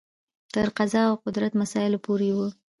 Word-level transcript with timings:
تر 0.53 0.67
قضا 0.77 1.01
او 1.11 1.15
قدر 1.23 1.41
مسایلو 1.61 2.03
پورې 2.05 2.29
و. 2.35 2.37